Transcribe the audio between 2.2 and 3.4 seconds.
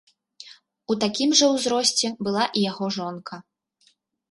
была і яго жонка.